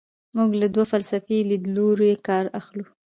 [0.35, 2.85] موږ له دوو فلسفي لیدلورو کار اخلو.